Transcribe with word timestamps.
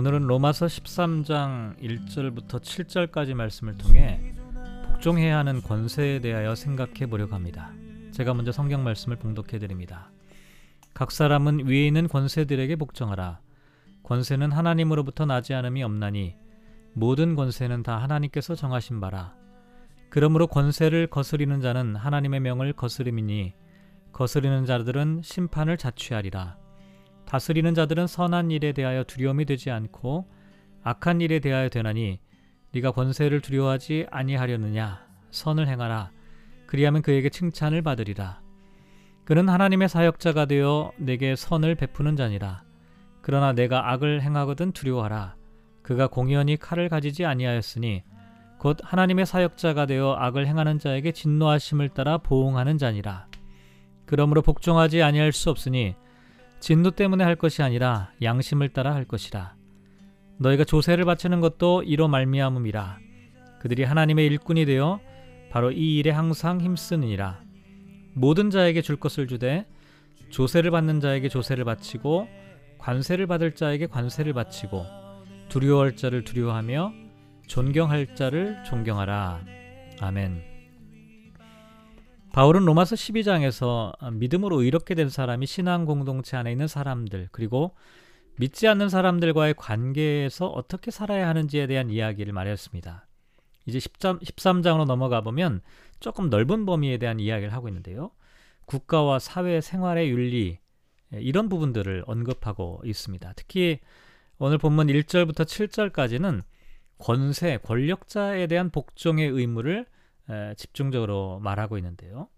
오늘은 0.00 0.22
로마서 0.22 0.64
13장 0.64 1.78
1절부터 1.78 2.62
7절까지 2.62 3.34
말씀을 3.34 3.76
통해 3.76 4.32
복종해야 4.86 5.36
하는 5.36 5.60
권세에 5.60 6.20
대하여 6.20 6.54
생각해 6.54 7.04
보려고 7.04 7.34
합니다. 7.34 7.70
제가 8.10 8.32
먼저 8.32 8.50
성경 8.50 8.82
말씀을 8.82 9.18
봉독해 9.18 9.58
드립니다. 9.58 10.10
각 10.94 11.12
사람은 11.12 11.66
위에 11.66 11.86
있는 11.86 12.08
권세들에게 12.08 12.76
복종하라. 12.76 13.40
권세는 14.02 14.52
하나님으로부터 14.52 15.26
나지 15.26 15.52
않음이 15.52 15.82
없나니 15.82 16.34
모든 16.94 17.34
권세는 17.34 17.82
다 17.82 17.98
하나님께서 17.98 18.54
정하신 18.54 19.02
바라. 19.02 19.34
그러므로 20.08 20.46
권세를 20.46 21.08
거스리는 21.08 21.60
자는 21.60 21.94
하나님의 21.94 22.40
명을 22.40 22.72
거스림이니 22.72 23.52
거스리는 24.14 24.64
자들은 24.64 25.20
심판을 25.22 25.76
자취하리라. 25.76 26.59
다스리는 27.30 27.74
자들은 27.74 28.08
선한 28.08 28.50
일에 28.50 28.72
대하여 28.72 29.04
두려움이 29.04 29.44
되지 29.44 29.70
않고 29.70 30.28
악한 30.82 31.20
일에 31.20 31.38
대하여 31.38 31.68
되나니 31.68 32.18
네가 32.72 32.90
권세를 32.90 33.40
두려워하지 33.40 34.08
아니하려느냐? 34.10 35.06
선을 35.30 35.68
행하라. 35.68 36.10
그리하면 36.66 37.02
그에게 37.02 37.28
칭찬을 37.28 37.82
받으리라. 37.82 38.40
그는 39.24 39.48
하나님의 39.48 39.88
사역자가 39.88 40.46
되어 40.46 40.90
내게 40.96 41.36
선을 41.36 41.76
베푸는 41.76 42.16
자니라. 42.16 42.64
그러나 43.22 43.52
내가 43.52 43.92
악을 43.92 44.22
행하거든 44.22 44.72
두려워하라. 44.72 45.36
그가 45.82 46.08
공연히 46.08 46.56
칼을 46.56 46.88
가지지 46.88 47.26
아니하였으니 47.26 48.02
곧 48.58 48.78
하나님의 48.82 49.24
사역자가 49.24 49.86
되어 49.86 50.16
악을 50.18 50.48
행하는 50.48 50.80
자에게 50.80 51.12
진노하심을 51.12 51.90
따라 51.90 52.18
보응하는 52.18 52.76
자니라. 52.76 53.28
그러므로 54.04 54.42
복종하지 54.42 55.00
아니할 55.04 55.30
수 55.30 55.48
없으니 55.48 55.94
진노 56.60 56.92
때문에 56.92 57.24
할 57.24 57.36
것이 57.36 57.62
아니라 57.62 58.12
양심을 58.22 58.68
따라 58.68 58.94
할 58.94 59.04
것이라. 59.04 59.54
너희가 60.38 60.64
조세를 60.64 61.04
바치는 61.04 61.40
것도 61.40 61.82
이로 61.82 62.08
말미암음이라. 62.08 62.98
그들이 63.60 63.84
하나님의 63.84 64.26
일꾼이 64.26 64.64
되어 64.66 65.00
바로 65.50 65.70
이 65.72 65.98
일에 65.98 66.10
항상 66.10 66.60
힘쓰느니라. 66.60 67.40
모든 68.14 68.50
자에게 68.50 68.82
줄 68.82 68.96
것을 68.96 69.26
주되 69.26 69.66
조세를 70.30 70.70
받는 70.70 71.00
자에게 71.00 71.28
조세를 71.28 71.64
바치고 71.64 72.28
관세를 72.78 73.26
받을 73.26 73.54
자에게 73.54 73.86
관세를 73.86 74.32
바치고 74.32 74.84
두려워할 75.48 75.96
자를 75.96 76.24
두려워하며 76.24 76.92
존경할 77.46 78.14
자를 78.14 78.62
존경하라. 78.64 79.44
아멘. 80.00 80.49
바울은 82.32 82.64
로마서 82.64 82.94
12장에서 82.94 83.92
믿음으로 84.14 84.62
의롭게 84.62 84.94
된 84.94 85.08
사람이 85.08 85.46
신앙 85.46 85.84
공동체 85.84 86.36
안에 86.36 86.52
있는 86.52 86.68
사람들 86.68 87.28
그리고 87.32 87.74
믿지 88.38 88.68
않는 88.68 88.88
사람들과의 88.88 89.54
관계에서 89.54 90.46
어떻게 90.46 90.90
살아야 90.90 91.28
하는지에 91.28 91.66
대한 91.66 91.90
이야기를 91.90 92.32
말했습니다. 92.32 93.06
이제 93.66 93.80
13, 93.80 94.20
13 94.22 94.62
장으로 94.62 94.84
넘어가 94.84 95.20
보면 95.20 95.60
조금 95.98 96.30
넓은 96.30 96.66
범위에 96.66 96.98
대한 96.98 97.20
이야기를 97.20 97.52
하고 97.52 97.68
있는데요. 97.68 98.12
국가와 98.66 99.18
사회 99.18 99.60
생활의 99.60 100.10
윤리 100.10 100.58
이런 101.12 101.48
부분들을 101.48 102.04
언급하고 102.06 102.80
있습니다. 102.84 103.32
특히 103.34 103.80
오늘 104.38 104.56
본문 104.58 104.86
1절부터 104.86 105.44
7절까지는 105.44 106.42
권세, 106.98 107.58
권력자에 107.58 108.46
대한 108.46 108.70
복종의 108.70 109.28
의무를 109.28 109.86
집중적으로 110.56 111.40
말하고 111.40 111.76
있는데요. 111.78 112.28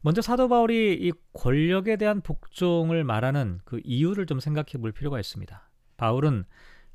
먼저 0.00 0.20
사도 0.20 0.48
바울이 0.48 0.98
이 1.00 1.12
권력에 1.32 1.96
대한 1.96 2.20
복종을 2.20 3.04
말하는 3.04 3.60
그 3.64 3.80
이유를 3.84 4.26
좀 4.26 4.38
생각해 4.38 4.80
볼 4.80 4.92
필요가 4.92 5.18
있습니다. 5.18 5.70
바울은 5.96 6.44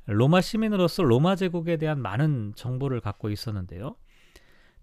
로마 0.06 0.40
시민으로서 0.40 1.02
로마 1.02 1.36
제국에 1.36 1.76
대한 1.76 2.00
많은 2.00 2.52
정보를 2.54 3.00
갖고 3.00 3.30
있었는데요. 3.30 3.96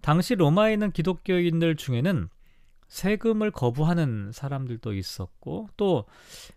당시 0.00 0.34
로마에 0.34 0.74
있는 0.74 0.92
기독교인들 0.92 1.76
중에는 1.76 2.28
세금을 2.86 3.50
거부하는 3.50 4.30
사람들도 4.32 4.94
있었고 4.94 5.68
또 5.76 6.06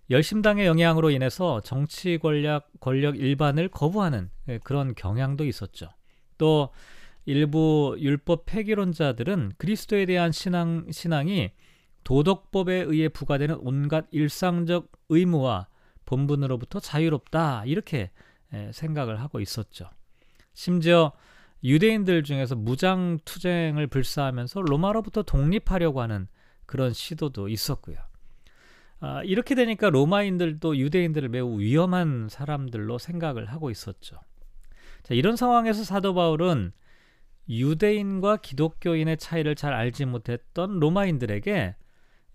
열심당의 0.10 0.66
영향으로 0.66 1.10
인해서 1.10 1.60
정치 1.62 2.18
권력 2.18 2.70
권력 2.80 3.18
일반을 3.18 3.68
거부하는 3.70 4.30
그런 4.64 4.94
경향도 4.96 5.46
있었죠. 5.46 5.90
또 6.38 6.70
일부 7.26 7.96
율법 8.00 8.46
폐기론자들은 8.46 9.54
그리스도에 9.58 10.06
대한 10.06 10.32
신앙, 10.32 10.92
신앙이 10.92 11.52
도덕법에 12.04 12.74
의해 12.88 13.10
부과되는 13.10 13.58
온갖 13.60 14.08
일상적 14.12 14.92
의무와 15.10 15.68
본분으로부터 16.06 16.80
자유롭다 16.80 17.66
이렇게 17.66 18.12
생각을 18.72 19.22
하고 19.22 19.40
있었죠. 19.40 19.90
심지어 20.54 21.12
유대인들 21.64 22.24
중에서 22.24 22.56
무장 22.56 23.20
투쟁을 23.24 23.88
불사하면서 23.88 24.62
로마로부터 24.62 25.22
독립하려고 25.22 26.02
하는 26.02 26.28
그런 26.66 26.92
시도도 26.92 27.50
있었고요. 27.50 27.98
아, 29.00 29.24
이렇게 29.24 29.56
되니까 29.56 29.90
로마인들도 29.90 30.78
유대인들을 30.78 31.30
매우 31.30 31.60
위험한 31.60 32.30
사람들로 32.30 32.98
생각을 32.98 33.46
하고 33.46 33.70
있었죠. 33.70 34.20
자, 35.04 35.14
이런 35.14 35.36
상황에서 35.36 35.84
사도 35.84 36.14
바울은 36.14 36.72
유대인과 37.50 38.38
기독교인의 38.38 39.18
차이를 39.18 39.56
잘 39.56 39.74
알지 39.74 40.06
못했던 40.06 40.80
로마인들에게 40.80 41.76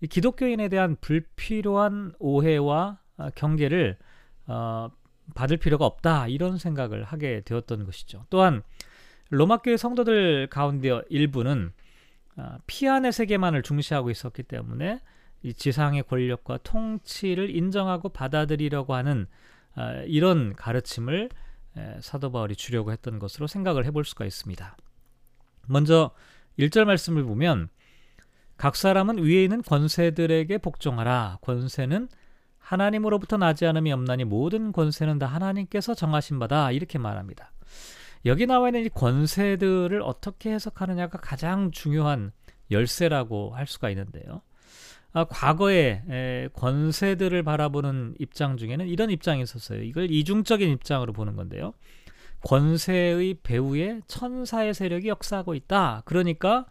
기독교인에 0.09 0.69
대한 0.69 0.95
불필요한 1.01 2.13
오해와 2.19 2.99
아, 3.17 3.29
경계를 3.31 3.97
어, 4.45 4.91
받을 5.33 5.57
필요가 5.57 5.85
없다 5.85 6.27
이런 6.27 6.57
생각을 6.57 7.03
하게 7.03 7.41
되었던 7.41 7.85
것이죠. 7.85 8.25
또한 8.29 8.61
로마교회 9.29 9.75
성도들 9.75 10.47
가운데 10.47 11.01
일부는 11.09 11.73
아, 12.35 12.59
피안의 12.67 13.11
세계만을 13.11 13.63
중시하고 13.63 14.11
있었기 14.11 14.43
때문에 14.43 15.01
이 15.43 15.53
지상의 15.53 16.03
권력과 16.03 16.59
통치를 16.59 17.55
인정하고 17.55 18.09
받아들이려고 18.09 18.93
하는 18.93 19.27
아, 19.75 19.93
이런 20.05 20.55
가르침을 20.55 21.29
사도 21.99 22.31
바울이 22.31 22.55
주려고 22.55 22.91
했던 22.91 23.19
것으로 23.19 23.45
생각을 23.45 23.85
해볼 23.85 24.03
수가 24.03 24.25
있습니다. 24.25 24.75
먼저 25.67 26.11
1절 26.59 26.85
말씀을 26.85 27.23
보면 27.23 27.69
각 28.57 28.75
사람은 28.75 29.19
위에 29.19 29.43
있는 29.43 29.61
권세들에게 29.61 30.57
복종하라. 30.57 31.37
권세는 31.41 32.09
하나님으로부터 32.57 33.37
나지 33.37 33.65
않음이 33.65 33.91
없나니 33.93 34.25
모든 34.25 34.71
권세는 34.71 35.19
다 35.19 35.27
하나님께서 35.27 35.93
정하신 35.93 36.39
바다. 36.39 36.71
이렇게 36.71 36.97
말합니다. 36.97 37.51
여기 38.25 38.45
나와 38.45 38.69
있는 38.69 38.83
이 38.85 38.89
권세들을 38.89 40.01
어떻게 40.01 40.51
해석하느냐가 40.51 41.19
가장 41.19 41.71
중요한 41.71 42.31
열쇠라고 42.71 43.55
할 43.55 43.67
수가 43.67 43.89
있는데요. 43.91 44.41
아, 45.13 45.23
과거에 45.23 46.03
에, 46.09 46.49
권세들을 46.53 47.41
바라보는 47.43 48.15
입장 48.19 48.57
중에는 48.57 48.87
이런 48.87 49.09
입장이 49.09 49.41
있었어요. 49.41 49.81
이걸 49.83 50.11
이중적인 50.11 50.69
입장으로 50.69 51.13
보는 51.13 51.35
건데요. 51.35 51.73
권세의 52.43 53.39
배후에 53.43 54.01
천사의 54.07 54.73
세력이 54.73 55.07
역사하고 55.07 55.53
있다. 55.55 56.03
그러니까 56.05 56.65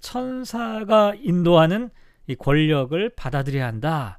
천사가 0.00 1.14
인도하는 1.20 1.90
이 2.26 2.34
권력을 2.34 3.08
받아들여야 3.10 3.66
한다. 3.66 4.18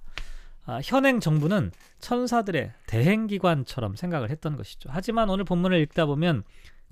아, 0.66 0.80
현행 0.84 1.20
정부는 1.20 1.72
천사들의 2.00 2.72
대행기관처럼 2.88 3.96
생각을 3.96 4.30
했던 4.30 4.56
것이죠. 4.56 4.90
하지만 4.92 5.30
오늘 5.30 5.44
본문을 5.44 5.80
읽다 5.81 6.06
보면 6.06 6.44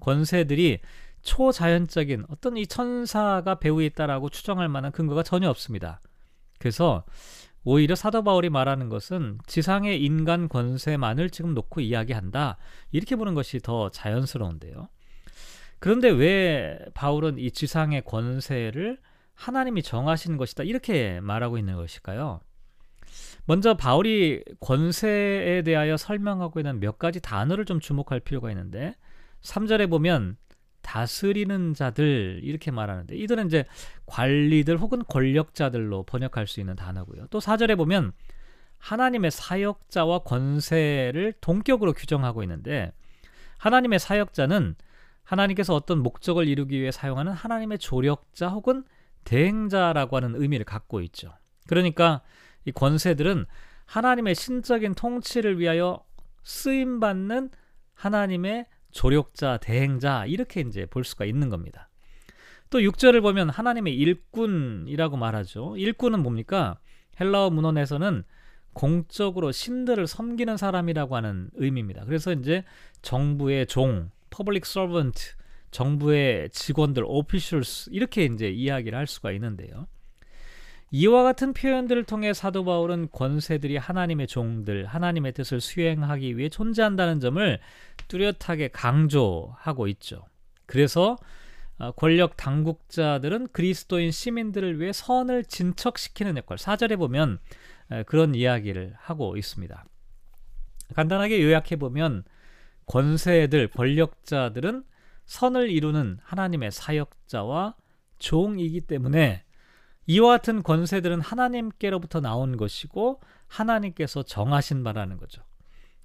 권세들이 0.02 0.80
초자연적인 1.22 2.26
어떤 2.30 2.58
이 2.58 2.68
천사가 2.68 3.56
배후에 3.56 3.86
있다라고 3.88 4.30
추정할 4.30 4.68
만한 4.68 4.92
근거가 4.92 5.24
전혀 5.24 5.50
없습니다. 5.50 6.02
그래서 6.60 7.04
오히려 7.64 7.96
사도 7.96 8.24
바울이 8.24 8.50
말하는 8.50 8.90
것은 8.90 9.38
지상의 9.46 10.04
인간 10.04 10.50
권세만을 10.50 11.30
지금 11.30 11.54
놓고 11.54 11.82
이야기한다. 11.82 12.58
이렇게 12.92 13.16
보는 13.16 13.34
것이 13.34 13.60
더 13.60 13.90
자연스러운데요. 13.90 14.90
그런데 15.80 16.10
왜 16.10 16.80
바울은 16.94 17.38
이 17.40 17.52
지상의 17.52 18.04
권세를 18.06 19.00
하나님이 19.34 19.84
정하신 19.84 20.38
것이다. 20.38 20.64
이렇게 20.64 21.20
말하고 21.22 21.58
있는 21.58 21.76
것일까요? 21.76 22.40
먼저 23.46 23.76
바울이 23.76 24.44
권세에 24.60 25.64
대하여 25.64 25.98
설명하고 25.98 26.60
있는 26.60 26.80
몇 26.80 27.00
가지 27.00 27.20
단어를 27.20 27.66
좀 27.66 27.80
주목할 27.80 28.20
필요가 28.20 28.52
있는데 28.52 28.96
3절에 29.42 29.90
보면 29.90 30.38
다스리는 30.82 31.74
자들 31.74 32.42
이렇게 32.44 32.72
말하는데 32.72 33.16
이들은 33.16 33.48
이제 33.48 33.66
관리들 34.06 34.78
혹은 34.78 35.04
권력자들로 35.08 36.04
번역할 36.04 36.48
수 36.48 36.60
있는 36.60 36.76
단어고요. 36.76 37.28
또 37.30 37.40
사절에 37.40 37.76
보면 37.76 38.12
하나님의 38.78 39.32
사역자와 39.32 40.20
권세를 40.20 41.34
동격으로 41.40 41.94
규정하고 41.94 42.44
있는데 42.44 42.92
하나님의 43.58 44.00
사역자는 44.00 44.76
하나님께서 45.24 45.76
어떤 45.76 46.00
목적을 46.00 46.48
이루기 46.48 46.82
위해 46.82 46.92
사용하는 46.92 47.32
하나님의 47.32 47.78
조력자 47.78 48.50
혹은 48.50 48.84
대행자라고 49.24 50.18
하는 50.18 50.36
의미를 50.36 50.66
갖고 50.66 51.00
있죠. 51.02 51.32
그러니까 51.68 52.22
이 52.66 52.72
권세들은 52.72 53.46
하나님의 53.86 54.36
신적인 54.36 54.96
통치를 54.96 55.60
위하여 55.60 56.04
쓰임 56.44 57.00
받는 57.00 57.52
하나님의 57.94 58.66
조력자, 58.92 59.58
대행자 59.58 60.26
이렇게 60.26 60.62
이제 60.62 60.86
볼 60.86 61.04
수가 61.04 61.26
있는 61.26 61.50
겁니다. 61.50 61.90
또 62.70 62.80
6절을 62.80 63.22
보면 63.22 63.50
하나님의 63.50 63.96
일꾼이라고 63.98 65.18
말하죠. 65.18 65.76
일꾼은 65.78 66.22
뭡니까? 66.22 66.80
헬라어 67.20 67.50
문헌에서는 67.50 68.24
공적으로 68.74 69.52
신들을 69.52 70.08
섬기는 70.08 70.56
사람이라고 70.56 71.16
하는 71.16 71.50
의미입니다. 71.56 72.06
그래서 72.06 72.32
이제 72.32 72.64
정부의 73.02 73.68
종, 73.68 74.12
public 74.30 74.62
servant, 74.66 75.34
정부의 75.72 76.50
직원들, 76.52 77.04
officials 77.06 77.90
이렇게 77.92 78.26
이제 78.26 78.50
이야기를 78.50 78.98
할 78.98 79.08
수가 79.08 79.32
있는데요. 79.34 79.88
이와 80.92 81.24
같은 81.24 81.54
표현들을 81.54 82.04
통해 82.04 82.34
사도 82.34 82.66
바울은 82.66 83.10
권세들이 83.12 83.78
하나님의 83.78 84.28
종들, 84.28 84.86
하나님의 84.86 85.32
뜻을 85.32 85.62
수행하기 85.62 86.38
위해 86.38 86.50
존재한다는 86.50 87.22
점을 87.22 87.60
뚜렷하게 88.10 88.68
강조하고 88.70 89.88
있죠. 89.88 90.26
그래서 90.66 91.18
어, 91.80 91.92
권력 91.94 92.36
당국자들은 92.38 93.48
그리스도인 93.54 94.12
시민들을 94.12 94.80
위해 94.80 94.92
선을 94.92 95.46
진척시키는 95.46 96.38
역할. 96.38 96.58
사절에 96.58 96.96
보면 96.98 97.40
그런 98.06 98.36
이야기를 98.36 98.94
하고 98.98 99.36
있습니다. 99.36 99.86
간단하게 100.94 101.42
요약해 101.42 101.78
보면 101.78 102.24
권세들, 102.86 103.70
권력자들은 103.70 104.84
선을 105.26 105.70
이루는 105.70 106.20
하나님의 106.22 106.72
사역자와 106.72 107.76
종이기 108.20 108.82
때문에 108.82 109.44
이와 110.08 110.38
같은 110.38 110.64
권세들은 110.64 111.22
하나님께로부터 111.22 112.22
나온 112.22 112.58
것이고 112.58 113.22
하나님께서 113.48 114.24
정하신 114.24 114.84
바라는 114.84 115.18
거죠. 115.18 115.44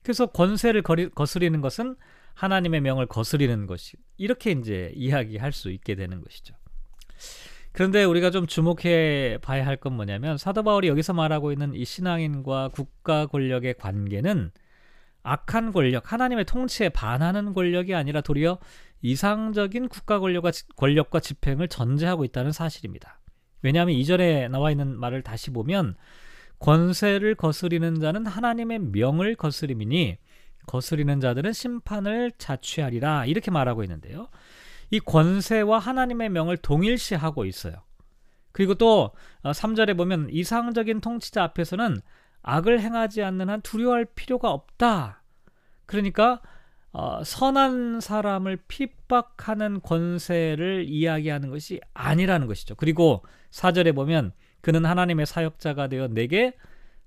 그래서 0.03 0.27
권세를 0.27 0.83
거스리는 0.83 1.61
것은 1.61 1.97
하나님의 2.35 2.81
명을 2.83 3.07
거스리는 3.07 3.67
것이 3.67 3.97
이렇게 4.19 4.53
이제 4.53 4.93
이야기할 4.95 5.53
수 5.53 5.71
있게 5.71 5.95
되는 5.95 6.21
것이죠. 6.21 6.55
그런데 7.73 8.05
우리가 8.05 8.31
좀 8.31 8.47
주목해 8.47 9.39
봐야 9.43 9.67
할 9.67 9.77
건 9.77 9.95
뭐냐면 9.95 10.39
사도 10.39 10.63
바울이 10.63 10.89
여기서 10.89 11.13
말하고 11.13 11.53
있는 11.53 11.75
이 11.75 11.85
신앙인과 11.85 12.69
국가 12.69 13.27
권력의 13.27 13.75
관계는 13.75 14.51
악한 15.23 15.73
권력, 15.73 16.13
하나님의 16.13 16.45
통치에 16.45 16.89
반하는 16.89 17.53
권력이 17.53 17.95
아니라 17.95 18.21
도리어 18.21 18.59
이상적인 19.03 19.89
국가 19.89 20.21
권력과, 20.21 20.53
권력과 20.77 21.21
집행을 21.21 21.69
전제하고 21.69 22.25
있다는 22.25 22.53
사실입니다. 22.53 23.16
왜냐하면 23.67 23.97
이전에 23.97 24.47
나와 24.47 24.71
있는 24.71 24.97
말을 24.97 25.23
다시 25.23 25.51
보면 25.51 25.97
권세를 26.61 27.35
거스리는 27.35 27.99
자는 27.99 28.25
하나님의 28.25 28.79
명을 28.79 29.35
거스림이니 29.35 30.19
거스리는 30.67 31.21
자들은 31.21 31.53
심판을 31.53 32.31
자취하리라 32.39 33.27
이렇게 33.27 33.51
말하고 33.51 33.83
있는데요. 33.83 34.29
이 34.91 35.01
권세와 35.01 35.81
하나님의 35.81 36.29
명을 36.31 36.59
동일시하고 36.59 37.45
있어요. 37.45 37.75
그리고 38.53 38.77
또 38.77 39.11
3절에 39.43 39.91
어, 39.91 39.95
보면 39.95 40.29
이상적인 40.31 41.01
통치자 41.01 41.43
앞에서는 41.43 42.01
악을 42.43 42.81
행하지 42.81 43.25
않는 43.25 43.51
한 43.51 43.61
두려워할 43.63 44.05
필요가 44.05 44.53
없다. 44.53 45.25
그러니까 45.87 46.41
어, 46.99 47.23
선한 47.23 48.01
사람을 48.01 48.57
핍박하는 48.69 49.83
권세를 49.83 50.87
이야기하는 50.89 51.51
것이 51.51 51.79
아니라는 51.93 52.47
것이죠. 52.47 52.75
그리고 52.75 53.23
4절에 53.51 53.95
보면 53.95 54.33
그는 54.63 54.87
하나님의 54.87 55.27
사역자가 55.27 55.89
되어 55.89 56.09
내게 56.09 56.55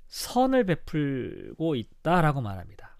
선을 0.06 0.66
베풀고 0.66 1.74
있다라고 1.74 2.40
말합니다. 2.40 2.98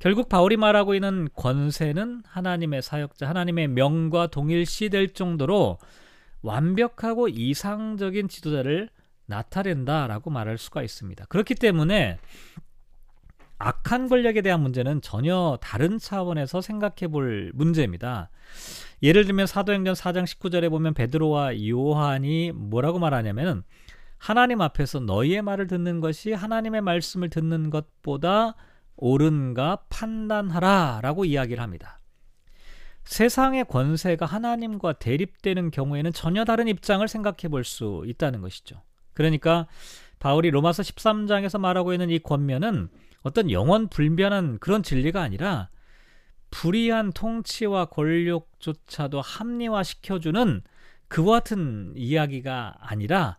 결국 0.00 0.28
바울이 0.28 0.56
말하고 0.56 0.96
있는 0.96 1.28
권세는 1.36 2.24
하나님의 2.26 2.82
사역자, 2.82 3.28
하나님의 3.28 3.68
명과 3.68 4.26
동일시 4.26 4.88
될 4.88 5.12
정도로 5.12 5.78
완벽하고 6.42 7.28
이상적인 7.28 8.26
지도자를 8.26 8.90
나타낸다라고 9.26 10.30
말할 10.30 10.58
수가 10.58 10.82
있습니다. 10.82 11.26
그렇기 11.26 11.54
때문에 11.54 12.18
악한 13.62 14.08
권력에 14.08 14.42
대한 14.42 14.60
문제는 14.60 15.02
전혀 15.02 15.56
다른 15.62 15.98
차원에서 15.98 16.60
생각해 16.60 17.08
볼 17.10 17.52
문제입니다. 17.54 18.28
예를 19.02 19.24
들면 19.24 19.46
사도행전 19.46 19.94
4장 19.94 20.24
19절에 20.24 20.68
보면 20.68 20.94
베드로와 20.94 21.66
요한이 21.68 22.52
뭐라고 22.52 22.98
말하냐면 22.98 23.62
하나님 24.18 24.60
앞에서 24.60 25.00
너희의 25.00 25.42
말을 25.42 25.68
듣는 25.68 26.00
것이 26.00 26.32
하나님의 26.32 26.80
말씀을 26.80 27.30
듣는 27.30 27.70
것보다 27.70 28.54
옳은가 28.96 29.84
판단하라 29.88 31.00
라고 31.02 31.24
이야기를 31.24 31.62
합니다. 31.62 32.00
세상의 33.04 33.64
권세가 33.64 34.26
하나님과 34.26 34.94
대립되는 34.94 35.70
경우에는 35.70 36.12
전혀 36.12 36.44
다른 36.44 36.68
입장을 36.68 37.06
생각해 37.06 37.48
볼 37.50 37.64
수 37.64 38.04
있다는 38.06 38.40
것이죠. 38.40 38.82
그러니까 39.12 39.66
바울이 40.18 40.50
로마서 40.50 40.82
13장에서 40.82 41.60
말하고 41.60 41.92
있는 41.92 42.10
이 42.10 42.18
권면은 42.20 42.88
어떤 43.22 43.50
영원 43.50 43.88
불변한 43.88 44.58
그런 44.58 44.82
진리가 44.82 45.20
아니라 45.22 45.68
불의한 46.50 47.12
통치와 47.12 47.86
권력조차도 47.86 49.20
합리화시켜주는 49.20 50.62
그와 51.08 51.38
같은 51.40 51.92
이야기가 51.96 52.76
아니라 52.80 53.38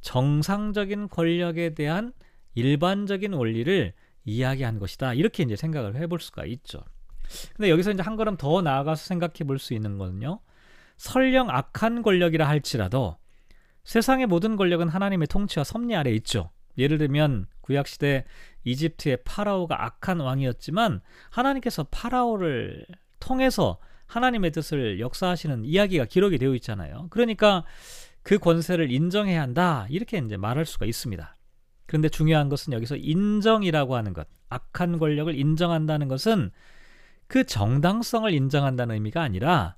정상적인 0.00 1.08
권력에 1.08 1.74
대한 1.74 2.12
일반적인 2.54 3.32
원리를 3.32 3.92
이야기한 4.24 4.78
것이다. 4.78 5.14
이렇게 5.14 5.42
이제 5.42 5.56
생각을 5.56 5.96
해볼 5.96 6.20
수가 6.20 6.44
있죠. 6.46 6.80
근데 7.56 7.70
여기서 7.70 7.90
이제 7.92 8.02
한 8.02 8.16
걸음 8.16 8.36
더 8.36 8.62
나아가서 8.62 9.04
생각해 9.04 9.44
볼 9.46 9.58
수 9.58 9.74
있는 9.74 9.98
거는요. 9.98 10.40
설령 10.96 11.50
악한 11.50 12.02
권력이라 12.02 12.48
할지라도 12.48 13.16
세상의 13.84 14.26
모든 14.26 14.56
권력은 14.56 14.88
하나님의 14.88 15.28
통치와 15.28 15.64
섭리 15.64 15.94
아래 15.94 16.10
있죠. 16.12 16.50
예를 16.76 16.98
들면 16.98 17.46
구약 17.60 17.86
시대 17.86 18.24
이집트의 18.64 19.18
파라오가 19.24 19.84
악한 19.84 20.20
왕이었지만 20.20 21.00
하나님께서 21.30 21.84
파라오를 21.90 22.86
통해서 23.20 23.78
하나님의 24.06 24.52
뜻을 24.52 25.00
역사하시는 25.00 25.64
이야기가 25.64 26.06
기록이 26.06 26.38
되어 26.38 26.54
있잖아요. 26.54 27.06
그러니까 27.10 27.64
그 28.22 28.38
권세를 28.38 28.90
인정해야 28.90 29.40
한다. 29.40 29.86
이렇게 29.90 30.18
이제 30.18 30.36
말할 30.36 30.66
수가 30.66 30.86
있습니다. 30.86 31.36
그런데 31.86 32.08
중요한 32.08 32.48
것은 32.48 32.72
여기서 32.72 32.96
인정이라고 32.96 33.96
하는 33.96 34.12
것, 34.12 34.28
악한 34.50 34.98
권력을 34.98 35.34
인정한다는 35.34 36.08
것은 36.08 36.50
그 37.26 37.44
정당성을 37.44 38.32
인정한다는 38.32 38.94
의미가 38.94 39.22
아니라 39.22 39.76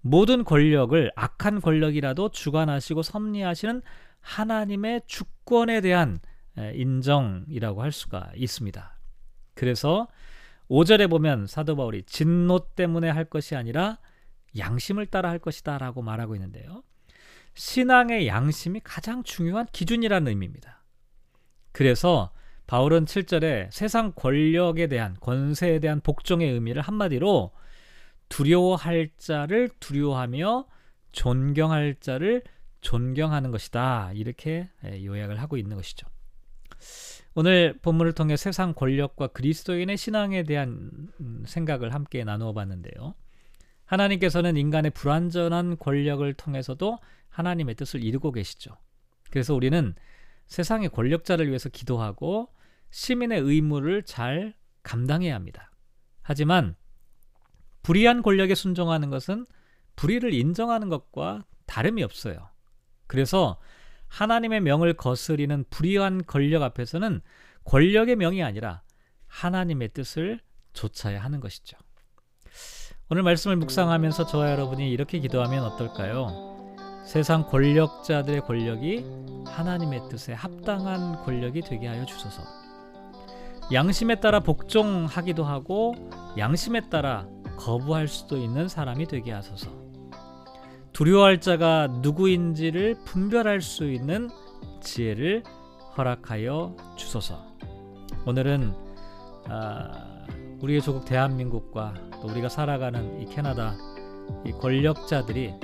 모든 0.00 0.44
권력을 0.44 1.10
악한 1.16 1.60
권력이라도 1.60 2.30
주관하시고 2.30 3.02
섭리하시는 3.02 3.82
하나님의 4.20 5.02
주권에 5.06 5.80
대한 5.80 6.20
인정이라고 6.74 7.82
할 7.82 7.92
수가 7.92 8.30
있습니다. 8.34 8.98
그래서 9.54 10.08
5절에 10.70 11.08
보면 11.08 11.46
사도 11.46 11.76
바울이 11.76 12.02
진노 12.04 12.70
때문에 12.74 13.08
할 13.08 13.24
것이 13.24 13.56
아니라 13.56 13.98
양심을 14.56 15.06
따라 15.06 15.30
할 15.30 15.38
것이다 15.38 15.78
라고 15.78 16.02
말하고 16.02 16.34
있는데요. 16.34 16.82
신앙의 17.54 18.28
양심이 18.28 18.80
가장 18.84 19.22
중요한 19.24 19.66
기준이라는 19.72 20.28
의미입니다. 20.28 20.84
그래서 21.72 22.32
바울은 22.66 23.06
7절에 23.06 23.70
세상 23.72 24.12
권력에 24.14 24.88
대한 24.88 25.16
권세에 25.20 25.80
대한 25.80 26.00
복종의 26.00 26.50
의미를 26.52 26.82
한마디로 26.82 27.50
두려워할 28.28 29.10
자를 29.16 29.70
두려워하며 29.80 30.66
존경할 31.12 31.96
자를 32.00 32.42
존경하는 32.80 33.50
것이다. 33.50 34.12
이렇게 34.14 34.68
예, 34.84 35.04
요약을 35.04 35.40
하고 35.40 35.56
있는 35.56 35.76
것이죠. 35.76 36.06
오늘 37.34 37.78
본문을 37.82 38.12
통해 38.12 38.36
세상 38.36 38.74
권력과 38.74 39.28
그리스도인의 39.28 39.96
신앙에 39.96 40.42
대한 40.42 40.90
음, 41.20 41.44
생각을 41.46 41.94
함께 41.94 42.24
나누어 42.24 42.52
봤는데요. 42.52 43.14
하나님께서는 43.84 44.56
인간의 44.56 44.90
불완전한 44.90 45.78
권력을 45.78 46.32
통해서도 46.34 46.98
하나님의 47.28 47.74
뜻을 47.76 48.02
이루고 48.02 48.32
계시죠. 48.32 48.76
그래서 49.30 49.54
우리는 49.54 49.94
세상의 50.46 50.88
권력자를 50.90 51.48
위해서 51.48 51.68
기도하고 51.68 52.48
시민의 52.90 53.40
의무를 53.40 54.02
잘 54.02 54.54
감당해야 54.82 55.34
합니다. 55.34 55.70
하지만 56.22 56.74
불의한 57.82 58.22
권력에 58.22 58.54
순종하는 58.54 59.10
것은 59.10 59.46
불의를 59.96 60.32
인정하는 60.32 60.88
것과 60.88 61.44
다름이 61.66 62.02
없어요. 62.02 62.50
그래서 63.06 63.58
하나님의 64.08 64.60
명을 64.60 64.94
거스리는 64.94 65.64
불의한 65.70 66.24
권력 66.26 66.62
앞에서는 66.62 67.20
권력의 67.64 68.16
명이 68.16 68.42
아니라 68.42 68.82
하나님의 69.26 69.90
뜻을 69.92 70.40
좇아야 70.72 71.22
하는 71.22 71.40
것이죠. 71.40 71.76
오늘 73.10 73.22
말씀을 73.22 73.56
묵상하면서 73.56 74.26
저와 74.26 74.50
여러분이 74.52 74.90
이렇게 74.90 75.18
기도하면 75.18 75.64
어떨까요? 75.64 76.76
세상 77.06 77.46
권력자들의 77.46 78.42
권력이 78.42 79.04
하나님의 79.46 80.08
뜻에 80.10 80.34
합당한 80.34 81.24
권력이 81.24 81.62
되게 81.62 81.86
하여 81.86 82.04
주소서. 82.04 82.42
양심에 83.72 84.16
따라 84.16 84.40
복종하기도 84.40 85.44
하고 85.44 85.94
양심에 86.36 86.88
따라 86.90 87.26
거부할 87.56 88.08
수도 88.08 88.36
있는 88.36 88.68
사람이 88.68 89.06
되게 89.06 89.32
하소서. 89.32 89.87
두려워할 90.98 91.40
자가 91.40 91.86
누구인지를 91.86 92.96
분별할 93.04 93.60
수 93.60 93.84
있는 93.84 94.28
지혜를 94.80 95.44
허락하여 95.96 96.74
주소서. 96.96 97.40
오늘은 98.26 98.74
아, 99.48 100.26
우리의 100.60 100.82
조국 100.82 101.04
대한민국과 101.04 101.94
또 102.20 102.26
우리가 102.26 102.48
살아가는 102.48 103.20
이 103.20 103.26
캐나다 103.26 103.76
이 104.44 104.50
권력자들이 104.50 105.54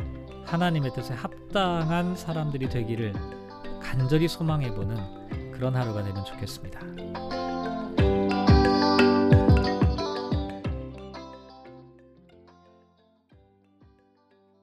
하나님의 0.45 0.93
뜻에 0.93 1.15
합당한 1.15 2.15
사람들이 2.15 2.69
되기를 2.69 3.13
간절히 3.83 4.29
소망해 4.29 4.73
보는 4.73 5.51
그런 5.51 5.75
하루가 5.75 6.05
되면 6.05 6.25
좋겠습니다. 6.25 6.79